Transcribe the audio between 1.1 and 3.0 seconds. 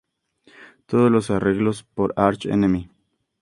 los arreglos por Arch Enemy.